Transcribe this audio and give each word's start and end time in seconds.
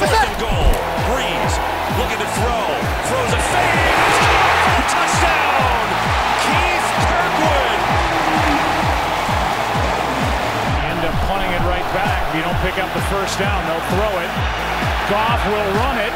fourth 0.00 0.16
and 0.16 0.40
goal. 0.40 0.72
Brees 1.12 1.52
looking 2.00 2.16
to 2.16 2.30
throw. 2.40 2.64
Throws 3.04 3.32
a 3.36 3.42
fade. 3.52 3.96
Touchdown. 4.88 5.84
Keith 6.40 6.88
Kirkwood. 7.04 7.80
End 10.88 11.04
up 11.04 11.16
punting 11.28 11.52
it 11.52 11.64
right 11.68 11.84
back. 11.92 12.32
If 12.32 12.40
you 12.40 12.44
don't 12.48 12.56
pick 12.64 12.80
up 12.80 12.88
the 12.96 13.04
first 13.12 13.36
down, 13.38 13.60
they'll 13.68 13.88
throw 13.92 14.12
it. 14.24 14.32
Goff 15.12 15.44
will 15.52 15.68
run 15.84 16.00
it 16.00 16.14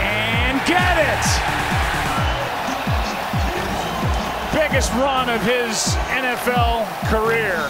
and 0.00 0.56
get 0.64 0.96
it. 0.96 1.24
Biggest 4.56 4.92
run 4.96 5.28
of 5.28 5.42
his 5.42 5.92
NFL 6.08 6.88
career. 7.12 7.68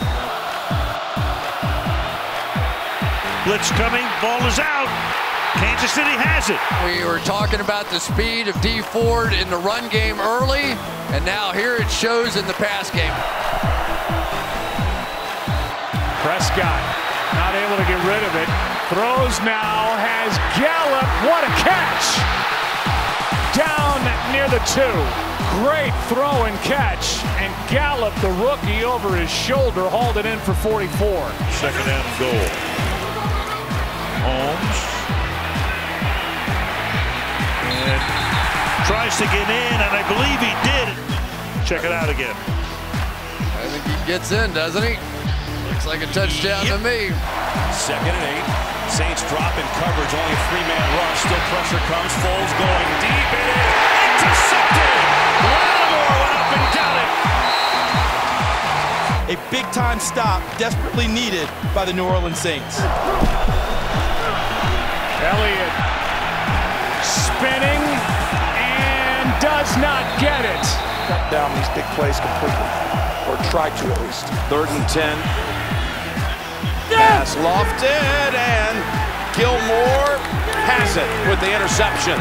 Blitz 3.44 3.70
coming, 3.72 4.06
ball 4.22 4.46
is 4.46 4.60
out. 4.60 5.29
Kansas 5.58 5.90
City 5.90 6.14
has 6.14 6.50
it. 6.50 6.60
We 6.86 7.04
were 7.04 7.18
talking 7.20 7.60
about 7.60 7.90
the 7.90 7.98
speed 7.98 8.48
of 8.48 8.60
Dee 8.60 8.82
Ford 8.82 9.32
in 9.32 9.50
the 9.50 9.58
run 9.58 9.88
game 9.88 10.20
early, 10.20 10.76
and 11.10 11.24
now 11.24 11.52
here 11.52 11.76
it 11.76 11.90
shows 11.90 12.36
in 12.36 12.46
the 12.46 12.54
pass 12.54 12.90
game. 12.90 13.12
Prescott 16.22 16.82
not 17.34 17.54
able 17.54 17.76
to 17.76 17.86
get 17.86 17.98
rid 18.06 18.22
of 18.22 18.34
it. 18.34 18.48
Throws 18.90 19.38
now, 19.46 19.94
has 19.98 20.34
Gallup. 20.58 21.06
What 21.26 21.42
a 21.42 21.52
catch! 21.62 22.06
Down 23.54 23.98
near 24.32 24.48
the 24.48 24.62
two. 24.70 24.96
Great 25.62 25.94
throw 26.08 26.44
and 26.44 26.56
catch. 26.60 27.22
And 27.42 27.52
Gallup, 27.70 28.14
the 28.20 28.30
rookie, 28.42 28.84
over 28.84 29.16
his 29.16 29.30
shoulder, 29.30 29.88
hauled 29.88 30.16
it 30.16 30.26
in 30.26 30.38
for 30.40 30.54
44. 30.54 30.88
Second 31.58 31.86
down 31.86 32.04
and 32.04 32.18
goal. 32.18 32.46
Holmes. 34.22 34.89
Tries 39.10 39.18
to 39.18 39.26
get 39.34 39.50
in, 39.50 39.74
and 39.74 39.90
I 39.90 40.06
believe 40.06 40.38
he 40.38 40.54
did. 40.62 40.86
Check 41.66 41.82
it 41.84 41.90
out 41.92 42.08
again. 42.08 42.34
I 43.58 43.66
think 43.66 43.82
he 43.84 43.96
gets 44.06 44.30
in, 44.32 44.52
doesn't 44.54 44.82
he? 44.82 44.94
Looks 45.68 45.86
like 45.86 46.02
a 46.02 46.06
touchdown 46.14 46.64
Yep. 46.66 46.78
to 46.78 46.84
me. 46.84 47.10
Second 47.74 48.14
and 48.14 48.24
eight. 48.30 48.46
Saints 48.90 49.22
drop 49.30 49.56
in 49.58 49.66
coverage. 49.82 50.14
Only 50.14 50.32
a 50.34 50.36
three-man 50.50 50.86
rush. 50.98 51.18
Still 51.26 51.42
pressure 51.50 51.82
comes. 51.90 52.12
Foles 52.22 52.52
going 52.58 52.90
deep. 53.02 53.30
It 53.34 53.46
is 53.50 54.22
intercepted. 54.22 54.94
Lattimore 55.42 56.14
went 56.22 56.34
up 56.38 56.50
and 56.54 56.66
got 56.74 56.94
it. 59.30 59.34
A 59.34 59.36
big 59.50 59.66
time 59.72 59.98
stop 60.00 60.42
desperately 60.58 61.06
needed 61.08 61.48
by 61.74 61.84
the 61.84 61.92
New 61.92 62.04
Orleans 62.06 62.38
Saints. 62.38 62.78
Elliott 65.20 65.99
not 69.80 70.04
get 70.20 70.44
it. 70.44 70.64
cut 71.08 71.26
down 71.32 71.50
these 71.56 71.68
big 71.74 71.84
plays 71.96 72.20
completely, 72.20 72.70
or 73.26 73.34
try 73.50 73.66
to 73.66 73.84
at 73.90 74.00
least. 74.04 74.26
Third 74.52 74.68
and 74.68 74.86
10. 74.88 75.16
Pass 76.94 77.34
lofted 77.36 78.32
and 78.34 78.76
Gilmore 79.34 80.18
has 80.68 80.96
it 80.96 81.08
with 81.28 81.40
the 81.40 81.50
interception. 81.50 82.18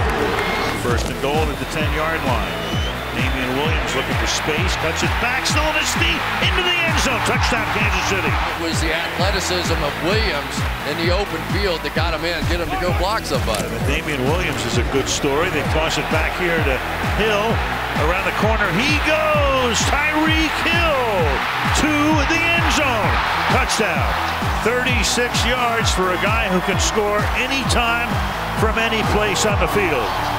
First 0.81 1.05
and 1.11 1.21
goal 1.21 1.35
at 1.35 1.59
the 1.59 1.65
10-yard 1.65 2.23
line. 2.23 2.78
Williams 3.59 3.91
looking 3.91 4.15
for 4.23 4.31
space, 4.31 4.71
cuts 4.79 5.03
it 5.03 5.11
back, 5.19 5.43
still 5.43 5.63
on 5.67 5.75
his 5.75 5.91
feet, 5.99 6.21
into 6.47 6.63
the 6.63 6.75
end 6.79 6.95
zone. 7.03 7.19
Touchdown, 7.27 7.67
Kansas 7.75 8.07
City. 8.07 8.31
It 8.31 8.61
was 8.63 8.79
the 8.79 8.95
athleticism 8.95 9.75
of 9.75 9.91
Williams 10.07 10.55
in 10.87 10.95
the 11.03 11.11
open 11.11 11.43
field 11.51 11.83
that 11.83 11.91
got 11.91 12.15
him 12.15 12.23
in, 12.23 12.39
get 12.47 12.63
him 12.63 12.71
to 12.71 12.79
go 12.79 12.95
block 12.95 13.27
somebody. 13.27 13.67
Damien 13.83 14.23
Williams 14.31 14.63
is 14.63 14.79
a 14.79 14.87
good 14.95 15.11
story. 15.11 15.51
They 15.51 15.63
toss 15.75 15.99
it 15.99 16.07
back 16.07 16.31
here 16.39 16.55
to 16.55 16.75
Hill. 17.19 17.51
Around 18.07 18.31
the 18.31 18.37
corner, 18.39 18.71
he 18.79 18.95
goes. 19.03 19.75
Tyreek 19.91 20.55
Hill 20.63 21.19
to 21.83 21.93
the 22.31 22.39
end 22.39 22.67
zone. 22.79 23.15
Touchdown. 23.51 24.07
36 24.63 25.35
yards 25.51 25.91
for 25.91 26.15
a 26.15 26.19
guy 26.23 26.47
who 26.47 26.63
can 26.63 26.79
score 26.79 27.19
anytime 27.35 28.07
from 28.63 28.79
any 28.79 29.03
place 29.11 29.45
on 29.45 29.59
the 29.59 29.67
field. 29.75 30.38